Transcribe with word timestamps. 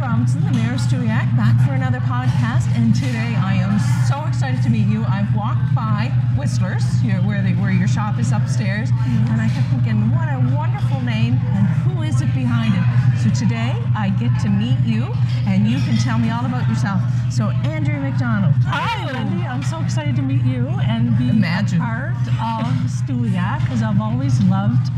Robinson, 0.00 0.42
the 0.44 0.52
mayor 0.52 0.72
of 0.72 0.80
Stewiacke, 0.80 1.36
back 1.36 1.60
for 1.66 1.74
another 1.74 2.00
podcast. 2.00 2.64
And 2.74 2.94
today 2.94 3.36
I 3.36 3.54
am 3.60 3.76
so 4.08 4.24
excited 4.26 4.62
to 4.62 4.70
meet 4.70 4.86
you. 4.86 5.04
I've 5.04 5.28
walked 5.36 5.74
by 5.74 6.10
Whistler's, 6.38 6.84
here 7.00 7.20
where 7.20 7.42
they, 7.42 7.52
where 7.52 7.70
your 7.70 7.86
shop 7.86 8.18
is 8.18 8.32
upstairs, 8.32 8.90
mm-hmm. 8.90 9.32
and 9.32 9.40
I 9.42 9.48
kept 9.48 9.68
thinking, 9.68 10.10
what 10.10 10.28
a 10.32 10.40
wonderful 10.56 11.02
name, 11.02 11.36
and 11.52 11.66
who 11.84 12.00
is 12.02 12.22
it 12.22 12.32
behind 12.32 12.72
it? 12.72 12.84
So 13.20 13.28
today 13.28 13.76
I 13.94 14.08
get 14.16 14.32
to 14.40 14.48
meet 14.48 14.80
you, 14.88 15.12
and 15.46 15.68
you 15.68 15.76
can 15.84 15.98
tell 15.98 16.18
me 16.18 16.30
all 16.30 16.46
about 16.46 16.66
yourself. 16.68 17.02
So 17.30 17.50
Andrew 17.68 18.00
McDonald. 18.00 18.54
Hi, 18.64 19.04
Wendy. 19.12 19.44
I'm 19.44 19.62
so 19.62 19.80
excited 19.80 20.16
to 20.16 20.22
meet 20.22 20.42
you 20.42 20.68
and 20.88 21.16
be 21.18 21.28
Imagine. 21.28 21.80
part 21.80 22.16
of 22.40 22.72
Stewiacke 22.88 23.68
because 23.68 23.82
I've 23.82 24.00
always 24.00 24.40
loved 24.44 24.88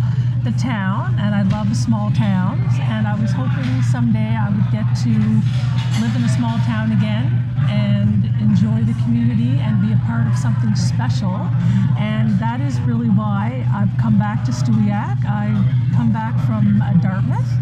the 0.44 0.53
town 0.59 1.14
and 1.20 1.34
I 1.34 1.42
love 1.42 1.75
small 1.77 2.11
towns. 2.11 2.72
And 2.91 3.06
I 3.06 3.14
was 3.14 3.31
hoping 3.31 3.72
someday 3.93 4.35
I 4.41 4.48
would 4.48 4.73
get 4.73 4.89
to 5.05 5.12
live 6.01 6.17
in 6.17 6.25
a 6.25 6.33
small 6.33 6.57
town 6.65 6.93
again 6.93 7.29
and 7.69 8.25
enjoy 8.41 8.81
the 8.89 8.97
community 9.05 9.61
and 9.61 9.83
be 9.84 9.93
a 9.93 10.01
part 10.09 10.27
of 10.27 10.34
something 10.34 10.75
special. 10.75 11.37
And 12.01 12.33
that 12.41 12.62
is 12.62 12.81
really 12.89 13.11
why 13.11 13.69
I've 13.69 13.93
come 14.01 14.19
back 14.19 14.47
to 14.47 14.51
Stewiacke. 14.51 15.29
I 15.29 15.53
come 15.95 16.11
back 16.11 16.33
from 16.47 16.81
uh, 16.81 16.95
Dartmouth 17.05 17.53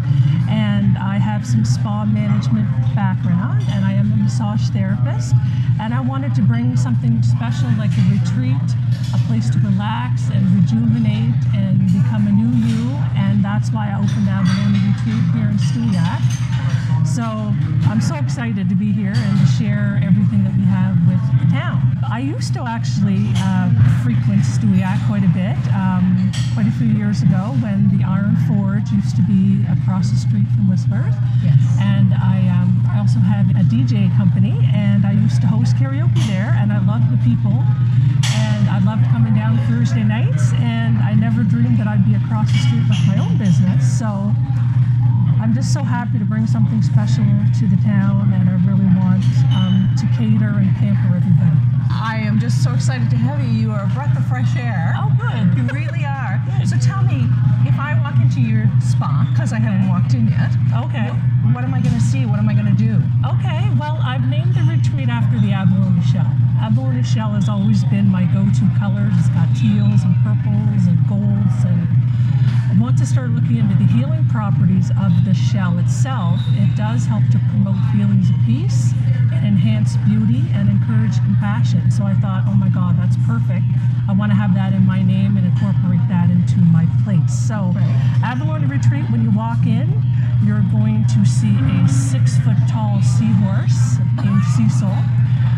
and 0.47 0.97
I 0.97 1.17
have 1.17 1.45
some 1.45 1.65
spa 1.65 2.05
management 2.05 2.69
background 2.95 3.40
massage 4.41 4.69
therapist. 4.71 5.35
And 5.79 5.93
I 5.93 6.01
wanted 6.01 6.33
to 6.35 6.41
bring 6.41 6.75
something 6.75 7.21
special 7.23 7.69
like 7.77 7.91
a 7.93 8.05
retreat, 8.09 8.67
a 9.13 9.19
place 9.27 9.49
to 9.51 9.59
relax 9.59 10.29
and 10.29 10.41
rejuvenate 10.55 11.37
and 11.53 11.77
become 11.93 12.27
a 12.27 12.31
new 12.31 12.49
you. 12.65 12.89
And 13.15 13.43
that's 13.43 13.69
why 13.71 13.89
I 13.89 13.97
opened 13.97 14.27
Abalone 14.29 14.81
Retreat 14.81 15.23
here 15.33 15.49
in 15.49 15.57
Stewiacke. 15.57 16.25
So 17.05 17.23
I'm 17.89 18.01
so 18.01 18.15
excited 18.15 18.69
to 18.69 18.75
be 18.75 18.91
here 18.91 19.13
and 19.15 19.39
to 19.39 19.47
share 19.57 19.99
everything 20.03 20.43
that 20.43 20.55
used 22.21 22.53
to 22.53 22.61
actually 22.61 23.33
uh, 23.37 23.69
frequent 24.03 24.45
Stewiacke 24.45 25.01
quite 25.07 25.23
a 25.23 25.33
bit, 25.33 25.57
um, 25.73 26.31
quite 26.53 26.67
a 26.67 26.75
few 26.77 26.87
years 26.87 27.21
ago 27.21 27.57
when 27.61 27.89
the 27.89 28.05
Iron 28.05 28.37
Forge 28.47 28.89
used 28.91 29.15
to 29.17 29.23
be 29.23 29.65
across 29.65 30.09
the 30.09 30.17
street 30.17 30.45
from 30.53 30.69
Whistler's. 30.69 31.15
Yes. 31.41 31.57
And 31.81 32.13
I, 32.13 32.45
um, 32.53 32.77
I 32.89 32.99
also 32.99 33.19
have 33.19 33.49
a 33.57 33.65
DJ 33.65 34.13
company, 34.17 34.53
and 34.73 35.05
I 35.05 35.13
used 35.13 35.41
to 35.41 35.47
host 35.47 35.75
karaoke 35.75 36.21
there, 36.27 36.53
and 36.61 36.71
I 36.71 36.77
loved 36.85 37.09
the 37.09 37.21
people, 37.25 37.57
and 38.37 38.69
I 38.69 38.77
loved 38.85 39.05
coming 39.09 39.33
down 39.33 39.57
Thursday 39.65 40.03
nights, 40.03 40.53
and 40.61 40.99
I 40.99 41.13
never 41.13 41.43
dreamed 41.43 41.79
that 41.79 41.87
I'd 41.87 42.05
be 42.05 42.15
across 42.15 42.51
the 42.51 42.61
street 42.69 42.85
with 42.85 43.01
my 43.09 43.17
own 43.17 43.37
business. 43.37 43.81
So 43.81 44.05
I'm 45.41 45.53
just 45.55 45.73
so 45.73 45.81
happy 45.81 46.19
to 46.19 46.25
bring 46.25 46.45
something 46.45 46.81
special 46.81 47.25
to 47.25 47.63
the 47.65 47.81
town, 47.81 48.29
and 48.33 48.45
I 48.45 48.61
really 48.61 48.85
want 48.93 49.25
um, 49.57 49.89
to 49.97 50.05
cater 50.13 50.53
and 50.61 50.69
pamper 50.77 51.17
everybody. 51.17 51.80
I 51.89 52.17
am 52.23 52.39
just 52.39 52.63
so 52.63 52.73
excited 52.73 53.09
to 53.09 53.15
have 53.15 53.39
you. 53.41 53.49
You 53.49 53.71
are 53.71 53.83
a 53.83 53.91
breath 53.93 54.15
of 54.17 54.25
fresh 54.27 54.55
air. 54.57 54.93
Oh, 54.97 55.09
good. 55.19 55.57
You 55.57 55.63
really 55.73 56.05
are. 56.05 56.41
So 56.65 56.77
tell 56.77 57.01
me, 57.03 57.25
if 57.65 57.77
I 57.79 57.97
walk 58.01 58.19
into 58.21 58.41
your 58.41 58.69
spa, 58.81 59.27
because 59.31 59.53
I 59.53 59.59
haven't 59.59 59.87
walked 59.89 60.13
in 60.13 60.27
yet, 60.29 60.51
Okay. 60.85 61.09
what 61.53 61.63
am 61.63 61.73
I 61.73 61.81
going 61.81 61.95
to 61.95 62.01
see? 62.01 62.25
What 62.25 62.39
am 62.39 62.49
I 62.49 62.53
going 62.53 62.69
to 62.69 62.77
do? 62.77 63.01
Okay, 63.25 63.69
well, 63.79 63.97
I've 64.03 64.27
named 64.29 64.53
the 64.55 64.61
retreat 64.65 65.09
after 65.09 65.39
the 65.39 65.51
abalone 65.51 66.01
shell. 66.05 66.29
Abalone 66.61 67.03
shell 67.03 67.31
has 67.33 67.49
always 67.49 67.83
been 67.85 68.07
my 68.07 68.25
go-to 68.29 68.65
color. 68.77 69.09
It's 69.17 69.29
got 69.33 69.49
teals 69.57 70.03
and 70.05 70.13
purples 70.21 70.85
and 70.85 70.97
golds, 71.09 71.65
and 71.65 71.87
to 73.01 73.07
start 73.07 73.31
looking 73.31 73.57
into 73.57 73.73
the 73.81 73.89
healing 73.97 74.23
properties 74.29 74.91
of 75.01 75.09
the 75.25 75.33
shell 75.33 75.79
itself. 75.79 76.37
It 76.53 76.77
does 76.77 77.09
help 77.09 77.25
to 77.33 77.41
promote 77.49 77.81
feelings 77.89 78.29
of 78.29 78.37
peace, 78.45 78.93
enhance 79.41 79.97
beauty, 80.05 80.45
and 80.53 80.69
encourage 80.69 81.17
compassion. 81.25 81.89
So 81.89 82.05
I 82.05 82.13
thought, 82.21 82.45
oh 82.45 82.53
my 82.53 82.69
God, 82.69 83.01
that's 83.01 83.17
perfect. 83.25 83.65
I 84.05 84.13
want 84.13 84.29
to 84.29 84.37
have 84.37 84.53
that 84.53 84.73
in 84.77 84.85
my 84.85 85.01
name 85.01 85.33
and 85.33 85.49
incorporate 85.49 86.05
that 86.13 86.29
into 86.29 86.61
my 86.69 86.85
place. 87.01 87.25
So, 87.33 87.73
Abalone 88.21 88.69
Retreat, 88.69 89.09
when 89.09 89.25
you 89.25 89.33
walk 89.33 89.65
in, 89.65 89.89
you're 90.45 90.61
going 90.69 91.01
to 91.09 91.25
see 91.25 91.57
a 91.81 91.89
six 91.89 92.37
foot 92.45 92.59
tall 92.69 93.01
seahorse 93.01 93.97
named 94.21 94.45
Cecil. 94.53 94.93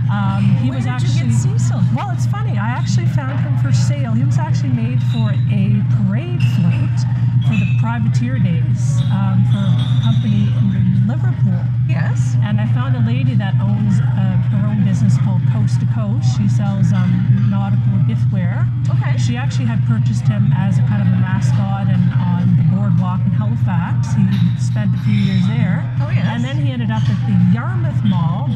Um, 0.07 0.47
he 0.63 0.71
Where 0.71 0.79
was 0.79 0.87
actually 0.87 1.27
Cecil? 1.35 1.83
well, 1.91 2.07
it's 2.15 2.25
funny. 2.27 2.55
I 2.55 2.71
actually 2.71 3.11
found 3.11 3.35
him 3.43 3.59
for 3.59 3.75
sale. 3.75 4.15
He 4.15 4.23
was 4.23 4.39
actually 4.39 4.71
made 4.71 5.03
for 5.11 5.35
a 5.51 5.83
parade 6.07 6.39
float 6.55 7.03
for 7.47 7.55
the 7.59 7.67
privateer 7.79 8.39
days 8.39 9.01
um, 9.11 9.43
for 9.51 9.59
a 9.59 9.75
company 10.03 10.47
in 10.47 11.07
Liverpool. 11.07 11.59
Yes. 11.87 12.35
And 12.43 12.59
I 12.59 12.67
found 12.73 12.95
a 12.95 13.03
lady 13.05 13.35
that 13.35 13.55
owns 13.59 13.99
uh, 13.99 14.39
her 14.55 14.67
own 14.67 14.85
business 14.85 15.17
called 15.23 15.41
Coast 15.51 15.79
to 15.81 15.87
Coast. 15.91 16.25
She 16.37 16.47
sells 16.47 16.93
um, 16.93 17.11
nautical 17.51 17.99
giftware. 18.07 18.63
Okay. 18.87 19.17
She 19.17 19.35
actually 19.35 19.65
had 19.65 19.83
purchased 19.85 20.27
him 20.27 20.51
as 20.55 20.79
a 20.79 20.83
kind 20.87 21.01
of 21.01 21.09
a 21.11 21.19
mascot 21.19 21.87
and 21.91 22.03
on 22.15 22.55
the 22.55 22.65
boardwalk 22.71 23.19
in 23.27 23.33
Halifax. 23.35 24.15
He 24.15 24.23
spent 24.59 24.95
a 24.95 24.99
few 25.03 25.15
years 25.15 25.43
there. 25.47 25.83
Oh, 26.01 26.09
yes. 26.09 26.25
And 26.27 26.43
then 26.43 26.57
he 26.57 26.71
ended 26.71 26.91
up 26.91 27.03
at 27.03 27.19
the 27.27 27.35
Yarmouth 27.51 28.03
Mall, 28.03 28.47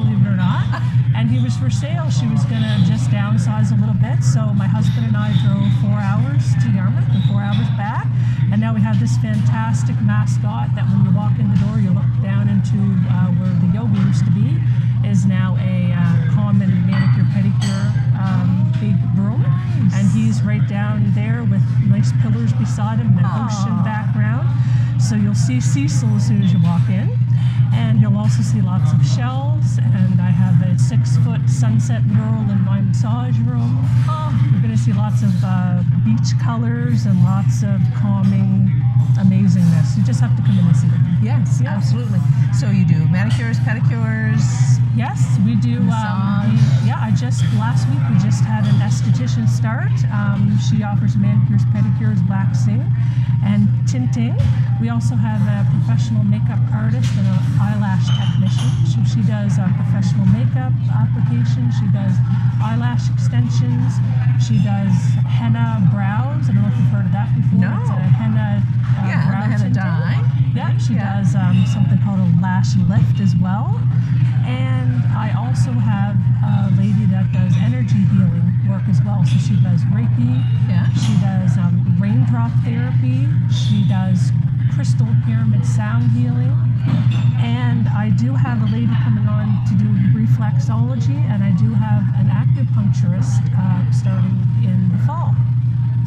for 1.59 1.69
sale. 1.69 2.09
She 2.09 2.27
was 2.27 2.45
going 2.45 2.61
to 2.61 2.77
just 2.85 3.09
downsize 3.09 3.73
a 3.73 3.77
little 3.81 3.97
bit. 3.97 4.23
So 4.23 4.53
my 4.53 4.67
husband 4.67 5.07
and 5.09 5.17
I 5.17 5.33
drove 5.41 5.69
four 5.81 5.97
hours 5.97 6.53
to 6.61 6.69
Yarmouth 6.69 7.09
and 7.09 7.23
four 7.25 7.41
hours 7.41 7.67
back. 7.73 8.05
And 8.51 8.61
now 8.61 8.73
we 8.73 8.81
have 8.81 8.99
this 8.99 9.17
fantastic 9.17 9.97
mascot 10.01 10.69
that 10.75 10.85
when 10.85 11.05
you 11.05 11.11
walk 11.17 11.39
in 11.39 11.49
the 11.49 11.59
door, 11.65 11.81
you 11.81 11.89
look 11.89 12.09
down 12.21 12.47
into 12.47 12.77
uh, 13.09 13.33
where 13.41 13.53
the 13.57 13.69
yoga 13.73 13.97
used 14.05 14.25
to 14.25 14.33
be, 14.37 14.61
is 15.01 15.25
now 15.25 15.57
a 15.57 15.93
uh, 15.97 16.35
common 16.37 16.69
manicure 16.85 17.25
pedicure 17.33 17.85
um, 18.21 18.69
big 18.77 18.97
room. 19.17 19.41
And 19.97 20.05
he's 20.13 20.41
right 20.43 20.65
down 20.69 21.11
there 21.17 21.41
with 21.43 21.63
nice 21.89 22.13
pillars 22.21 22.53
beside 22.53 22.99
him 22.99 23.17
and 23.17 23.25
an 23.25 23.33
ocean 23.33 23.81
background. 23.81 24.45
So 25.01 25.15
you'll 25.15 25.35
see 25.35 25.59
Cecil 25.59 26.09
as 26.15 26.27
soon 26.27 26.43
as 26.43 26.53
you 26.53 26.61
walk 26.61 26.85
in. 26.89 27.26
And 27.73 28.01
you'll 28.01 28.17
also 28.17 28.41
see 28.41 28.61
lots 28.61 28.91
of 28.93 29.05
shells. 29.05 29.79
And 29.81 30.21
I 30.21 30.29
have 30.29 30.61
a 30.61 30.77
six 30.79 31.17
foot 31.17 31.41
sunset 31.49 32.05
mural 32.05 32.49
in 32.49 32.61
my 32.61 32.81
massage 32.81 33.37
room. 33.39 33.83
You're 34.51 34.61
going 34.61 34.75
to 34.75 34.77
see 34.77 34.93
lots 34.93 35.23
of 35.23 35.33
uh, 35.43 35.83
beach 36.05 36.37
colors 36.41 37.05
and 37.05 37.23
lots 37.23 37.63
of 37.63 37.79
calming 37.95 38.86
amazingness. 39.17 39.97
You 39.97 40.03
just 40.03 40.19
have 40.21 40.35
to 40.35 40.41
come 40.43 40.57
in 40.59 40.65
and 40.65 40.75
see 40.75 40.87
it. 40.87 40.93
yes, 41.21 41.61
Yeah. 41.61 41.75
absolutely. 41.75 42.19
So 42.59 42.69
you 42.69 42.85
do 42.85 43.07
manicures, 43.07 43.59
pedicures. 43.59 44.43
Yes, 44.95 45.37
we 45.45 45.55
do. 45.55 45.77
Um, 45.91 46.57
we- 46.57 46.87
yeah, 46.89 46.97
I 46.99 47.11
just 47.11 47.43
last 47.55 47.87
week 47.89 47.99
we 48.09 48.17
just 48.17 48.43
had 48.43 48.65
an 48.65 48.75
esthetician 48.81 49.47
start. 49.47 49.91
Um, 50.11 50.57
she 50.57 50.81
offers 50.83 51.15
manicures, 51.15 51.63
pedicures, 51.65 52.17
waxing, 52.27 52.81
and 53.45 53.67
tinting. 53.87 54.35
We 54.81 54.89
also 54.89 55.15
have 55.15 55.41
a 55.45 55.69
professional 55.69 56.23
makeup 56.23 56.57
artist 56.73 57.13
and 57.17 57.27
an 57.27 57.39
eyelash 57.61 58.05
technician. 58.09 58.69
She, 58.89 58.99
she 59.05 59.21
does 59.21 59.59
uh, 59.59 59.69
professional 59.77 60.25
makeup 60.27 60.73
application. 60.89 61.69
She 61.77 61.85
does 61.93 62.13
eyelash 62.61 63.09
extensions. 63.13 63.93
She 64.41 64.57
does 64.63 64.93
henna 65.29 65.87
brows. 65.93 66.49
I 66.49 66.53
don't 66.53 66.63
know 66.63 66.69
if 66.69 66.77
you've 66.77 66.89
heard 66.89 67.05
of 67.05 67.11
that 67.13 67.29
before. 67.37 67.59
No. 67.59 67.77
It's 67.81 67.89
a 67.89 68.01
henna 68.17 68.63
uh, 68.65 69.07
Yeah, 69.07 69.29
brow 69.29 69.41
the 69.41 69.45
henna 69.45 69.57
tinting. 69.69 69.73
dye. 69.73 70.23
She 70.79 70.93
Yeah. 70.93 71.17
does 71.21 71.35
um, 71.35 71.65
something 71.65 71.99
called 72.03 72.19
a 72.19 72.29
lash 72.41 72.75
lift 72.89 73.19
as 73.19 73.35
well. 73.35 73.79
And 74.45 75.03
I 75.13 75.33
also 75.37 75.71
have 75.71 76.15
a 76.43 76.71
lady 76.77 77.05
that 77.11 77.31
does 77.33 77.53
energy 77.57 77.99
healing 78.13 78.47
work 78.69 78.83
as 78.89 79.01
well. 79.03 79.25
So 79.25 79.37
she 79.37 79.55
does 79.61 79.83
Reiki. 79.91 80.43
Yeah. 80.69 80.87
She 80.93 81.13
does 81.19 81.57
um, 81.57 81.83
raindrop 81.99 82.51
therapy. 82.63 83.27
She 83.51 83.83
does 83.89 84.31
crystal 84.73 85.07
pyramid 85.25 85.65
sound 85.65 86.11
healing. 86.11 86.55
And 87.39 87.87
I 87.89 88.09
do 88.09 88.33
have 88.33 88.61
a 88.61 88.65
lady 88.71 88.93
coming 89.03 89.27
on 89.27 89.47
to 89.67 89.73
do 89.75 89.89
reflexology, 90.15 91.17
and 91.29 91.43
I 91.43 91.51
do 91.51 91.73
have 91.73 92.03
an 92.15 92.29
acupuncturist 92.29 93.43
uh, 93.57 93.91
starting 93.91 94.39
in 94.63 94.89
the 94.91 94.97
fall. 95.05 95.35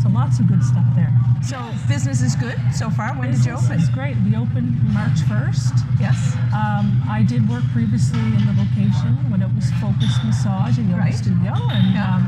So 0.03 0.09
lots 0.09 0.41
of 0.41 0.47
good 0.49 0.63
stuff 0.65 0.85
there. 0.95 1.13
So 1.45 1.61
business 1.89 2.23
is 2.23 2.35
good 2.37 2.59
so 2.75 2.89
far. 2.91 3.13
When 3.19 3.31
did 3.33 3.45
you 3.45 3.53
open? 3.53 3.73
is 3.79 3.89
great. 3.91 4.17
We 4.25 4.35
opened 4.37 4.81
March 4.95 5.19
1st. 5.29 5.73
Yes. 6.01 6.17
Um, 6.55 7.03
I 7.09 7.23
did 7.27 7.49
work 7.49 7.63
previously 7.73 8.19
in 8.21 8.45
the 8.47 8.55
location 8.57 9.13
when 9.31 9.43
it 9.43 9.51
was 9.55 9.71
Focus 9.81 10.13
Massage 10.25 10.79
in 10.79 10.89
Yoga 10.89 11.03
Right. 11.03 11.15
Studio, 11.15 11.53
and 11.53 11.95
Yeah. 11.95 12.15
um, 12.17 12.23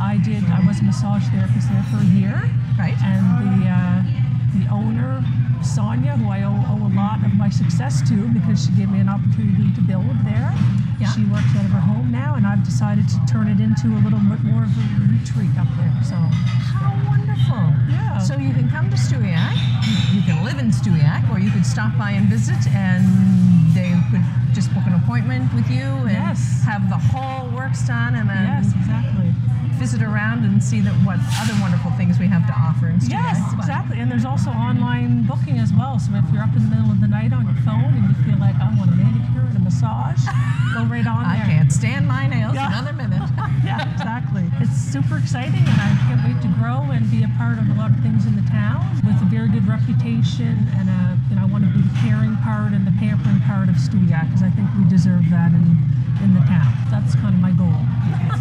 I 0.00 0.16
did. 0.16 0.44
I 0.50 0.60
was 0.66 0.80
a 0.80 0.84
massage 0.84 1.24
therapist 1.28 1.68
there 1.68 1.82
for 1.90 1.98
a 1.98 2.10
year, 2.16 2.48
Right. 2.78 2.96
and 3.02 3.24
the 3.62 3.68
uh, 3.68 4.02
the 4.56 4.64
owner 4.72 5.22
Sonia, 5.62 6.16
who 6.16 6.30
I 6.30 6.42
owe, 6.44 6.54
owe 6.68 6.86
a 6.86 6.92
lot 6.94 7.24
of 7.24 7.32
my 7.34 7.48
success 7.50 8.00
to 8.08 8.14
because 8.32 8.64
she 8.66 8.72
gave 8.72 8.90
me 8.90 9.00
an 9.00 9.08
opportunity 9.08 9.72
to 9.74 9.80
build 9.82 10.06
there. 10.24 10.52
Yeah. 11.00 11.10
She 11.14 11.24
works 11.26 11.50
out 11.56 11.64
of 11.64 11.70
her 11.70 11.80
home 11.80 12.10
now, 12.10 12.34
and 12.34 12.46
I've 12.46 12.64
decided 12.64 13.06
to 13.08 13.18
turn 13.30 13.46
it 13.48 13.60
into 13.60 13.86
a 13.94 14.00
little 14.02 14.18
bit 14.18 14.40
more 14.42 14.64
of 14.64 14.72
a 14.74 14.86
retreat 15.06 15.54
up 15.58 15.68
there. 15.78 15.94
So 16.02 16.16
How 16.16 16.94
wonderful. 17.06 17.62
Yeah. 17.90 18.18
So 18.18 18.34
you 18.36 18.52
can 18.54 18.68
come 18.70 18.90
to 18.90 18.96
Stewiacke, 18.96 19.58
you, 19.86 20.20
you 20.20 20.22
can 20.26 20.44
live 20.44 20.58
in 20.58 20.70
Stewiacke, 20.70 21.30
or 21.30 21.38
you 21.38 21.50
could 21.50 21.66
stop 21.66 21.96
by 21.98 22.12
and 22.12 22.26
visit, 22.28 22.58
and 22.74 23.06
they 23.74 23.94
could 24.10 24.24
just 24.54 24.72
book 24.74 24.84
an 24.86 24.94
appointment 24.94 25.52
with 25.54 25.68
you 25.70 25.86
and 26.06 26.12
Yes. 26.12 26.62
have 26.64 26.88
the 26.88 26.96
whole 26.98 27.48
works 27.54 27.86
done, 27.86 28.14
and 28.16 28.28
then 28.28 28.44
yes, 28.46 28.74
exactly. 28.74 29.17
Visit 29.88 30.02
around 30.06 30.44
and 30.44 30.62
see 30.62 30.80
that 30.82 30.92
what 31.00 31.16
other 31.40 31.56
wonderful 31.62 31.90
things 31.92 32.18
we 32.18 32.26
have 32.26 32.44
to 32.46 32.52
offer 32.52 32.88
in. 32.88 33.00
Yes, 33.08 33.40
exactly. 33.56 34.00
And 34.00 34.10
there's 34.10 34.26
also 34.26 34.50
online 34.50 35.24
booking 35.24 35.56
as 35.58 35.72
well. 35.72 35.98
So 35.98 36.12
if 36.12 36.24
you're 36.30 36.42
up 36.42 36.52
in 36.54 36.68
the 36.68 36.76
middle 36.76 36.90
of 36.92 37.00
the 37.00 37.08
night 37.08 37.32
on 37.32 37.46
your 37.48 37.56
phone 37.64 37.96
and 37.96 38.04
you 38.04 38.14
feel 38.28 38.36
like 38.38 38.52
I 38.60 38.68
want 38.76 38.92
a 38.92 38.96
manicure 39.00 39.48
and 39.48 39.56
a 39.56 39.60
massage, 39.64 40.20
go 40.76 40.84
right 40.84 41.06
on 41.08 41.24
there. 41.24 41.40
I 41.40 41.48
can't 41.48 41.72
stand 41.72 42.06
my 42.06 42.26
nails 42.28 42.52
Yeah. 42.54 42.68
another 42.68 42.92
minute. 42.92 43.22
Yeah, 43.64 43.84
exactly. 43.92 44.48
It's 44.60 44.72
super 44.72 45.18
exciting, 45.18 45.60
and 45.60 45.80
I 45.80 45.90
can't 46.08 46.22
wait 46.24 46.40
to 46.40 46.48
grow 46.56 46.88
and 46.94 47.10
be 47.10 47.22
a 47.24 47.26
part 47.38 47.56
of 47.56 47.70
a 47.70 47.74
lot 47.78 47.94
of 47.94 48.02
things 48.02 48.26
in 48.26 48.34
the 48.34 48.42
town 48.50 48.82
with 49.06 49.14
a 49.22 49.28
very 49.30 49.48
good 49.48 49.66
reputation. 49.66 50.66
And 50.74 50.90
uh, 50.90 51.14
you 51.30 51.36
know, 51.38 51.42
I 51.42 51.44
want 51.46 51.62
to 51.62 51.70
be 51.70 51.78
the 51.78 51.94
caring 52.02 52.34
part 52.42 52.74
and 52.74 52.82
the 52.84 52.92
pampering 52.98 53.38
part 53.46 53.70
of 53.70 53.78
Stewiacke 53.78 54.26
because 54.26 54.42
I 54.42 54.50
think 54.50 54.66
we 54.74 54.82
deserve 54.90 55.22
that 55.30 55.54
in 55.54 55.78
in 56.18 56.34
the 56.34 56.42
town. 56.50 56.66
That's 56.90 57.14
kind 57.14 57.30
of 57.30 57.40
my 57.40 57.54
goal. 57.54 57.78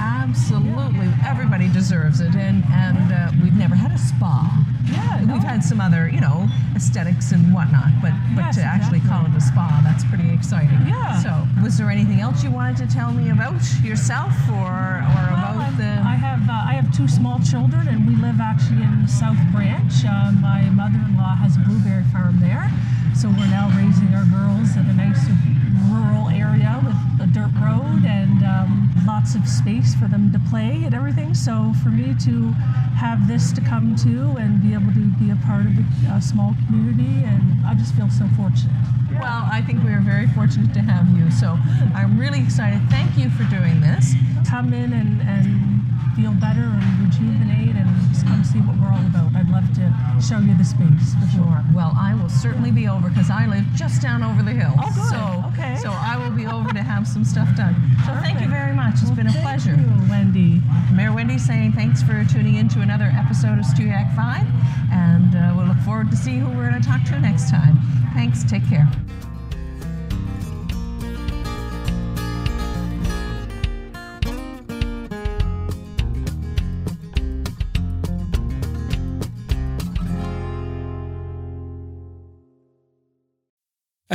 Absolutely, 0.02 1.14
everybody 1.22 1.70
deserves 1.70 2.20
it, 2.20 2.34
and 2.34 2.66
and 2.74 3.14
uh, 3.14 3.30
we've 3.42 3.56
never 3.56 3.76
had 3.76 3.94
a 3.94 4.02
spa. 4.02 4.50
Yeah, 4.90 5.27
some 5.68 5.82
other, 5.82 6.08
you 6.08 6.22
know, 6.22 6.48
aesthetics 6.76 7.32
and 7.34 7.54
whatnot, 7.54 7.92
but 8.02 8.14
but 8.36 8.46
Yes, 8.46 8.56
to 8.56 8.62
actually 8.64 9.00
exactly. 9.00 9.26
call 9.26 9.26
it 9.28 9.36
a 9.38 9.42
spa, 9.42 9.82
that's 9.84 10.06
pretty 10.06 10.30
exciting. 10.32 10.80
Yeah. 10.88 11.20
So, 11.20 11.32
was 11.62 11.78
there 11.78 11.90
anything 11.92 12.22
else 12.22 12.42
you 12.44 12.52
wanted 12.52 12.78
to 12.78 12.88
tell 12.88 13.12
me 13.12 13.30
about 13.32 13.60
yourself, 13.84 14.32
or 14.50 14.56
or 14.56 15.28
Well, 15.36 15.36
about 15.36 15.58
I've- 15.58 15.76
the? 15.78 15.92
I 16.14 16.16
have 16.16 16.42
uh, 16.50 16.54
I 16.72 16.74
have 16.80 16.88
two 16.96 17.08
small 17.08 17.40
children, 17.40 17.88
and 17.90 18.08
we 18.08 18.16
live 18.16 18.40
actually 18.40 18.84
in 18.84 19.08
South 19.08 19.38
Branch. 19.52 19.92
Uh, 20.06 20.32
my 20.40 20.62
mother-in-law 20.72 21.36
has 21.44 21.58
a 21.58 21.60
blueberry 21.68 22.04
farm 22.14 22.40
there, 22.40 22.70
so 23.14 23.28
we're 23.30 23.52
now 23.60 23.68
raising 23.76 24.14
our 24.16 24.26
girls 24.32 24.76
in 24.80 24.86
a 24.88 24.94
nice 24.94 25.24
rural 25.92 26.30
area 26.30 26.80
with 26.86 26.96
a 27.22 27.28
dirt 27.28 27.52
road 27.62 28.06
and 28.06 28.44
um, 28.44 28.92
lots 29.08 29.36
of 29.36 29.48
space 29.48 29.96
for 29.96 30.08
them 30.08 30.32
to 30.32 30.40
play 30.50 30.84
and 30.86 30.94
everything. 30.94 31.34
So 31.34 31.74
for 31.84 31.90
me 31.90 32.16
to 32.26 32.52
have 32.98 33.28
this 33.28 33.52
to 33.54 33.62
come 33.62 33.96
to 33.98 34.36
and 34.38 34.62
be 34.62 34.74
able 34.74 34.94
to 34.94 35.06
be 35.18 35.32
a 35.32 35.40
part 35.46 35.66
of 35.66 35.74
a, 35.78 36.18
a 36.18 36.22
small 36.22 36.54
community, 36.68 37.24
and 37.26 37.66
I 37.66 37.74
just 37.74 37.96
feel 37.96 38.10
so 38.10 38.28
fortunate. 38.36 38.74
well, 39.20 39.48
I 39.52 39.62
think 39.62 39.84
we 39.84 39.92
are 39.92 40.02
very 40.02 40.28
fortunate 40.28 40.74
to 40.74 40.82
have 40.82 41.08
you. 41.18 41.32
So, 41.32 41.58
I'm 41.96 42.20
really 42.20 42.42
excited. 42.42 42.82
Thank 42.90 43.18
you 43.18 43.30
for 43.30 43.44
doing 43.46 43.82
this. 43.82 44.14
Come 44.48 44.74
in 44.74 44.94
and, 44.94 45.22
and 45.22 45.77
feel 46.16 46.32
better 46.34 46.62
and 46.64 47.00
rejuvenate 47.06 47.76
and 47.76 47.88
just 48.10 48.26
come 48.26 48.44
see 48.44 48.60
what 48.60 48.76
we're 48.78 48.90
all 48.92 49.06
about. 49.06 49.34
I'd 49.36 49.50
love 49.50 49.66
to 49.76 49.86
show 50.22 50.40
you 50.40 50.56
the 50.58 50.64
space 50.66 51.14
for 51.22 51.28
sure. 51.36 51.62
Well, 51.74 51.94
I 51.98 52.16
will 52.16 52.30
certainly 52.30 52.72
be 52.72 52.88
over 52.88 53.10
because 53.10 53.30
I 53.30 53.46
live 53.46 53.64
just 53.76 54.02
down 54.02 54.24
over 54.24 54.42
the 54.44 54.52
hill. 54.54 54.74
Oh, 54.78 54.92
good. 54.96 55.10
So, 55.10 55.22
Okay. 55.54 55.76
so 55.82 55.92
I 55.92 56.18
will 56.18 56.32
be 56.36 56.46
over 56.48 56.70
to 56.74 56.82
have 56.82 57.08
some 57.08 57.24
stuff 57.24 57.50
done. 57.56 57.76
So, 58.06 58.14
thank 58.22 58.42
you 58.42 58.48
very 58.48 58.74
much. 58.74 58.96
It's 58.96 59.04
Well, 59.06 59.16
been 59.16 59.28
a 59.28 59.32
thank 59.32 59.44
pleasure. 59.44 59.76
you, 59.76 60.10
Wendy. 60.10 60.62
Mayor 60.94 61.14
Wendy 61.14 61.38
saying 61.38 61.74
thanks 61.74 62.02
for 62.02 62.24
tuning 62.26 62.56
in 62.56 62.68
to 62.70 62.82
another 62.82 63.12
episode 63.16 63.60
of 63.60 63.66
Stewiacke 63.66 64.16
5, 64.16 64.46
and 64.92 65.36
uh, 65.36 65.54
we'll 65.56 65.68
look 65.68 65.78
forward 65.80 66.10
to 66.12 66.18
seeing 66.18 66.40
who 66.42 66.50
we're 66.58 66.70
going 66.70 66.82
to 66.82 66.88
talk 66.88 67.04
to 67.06 67.20
next 67.20 67.50
time. 67.50 67.78
Thanks. 68.14 68.44
Take 68.44 68.68
care. 68.68 68.88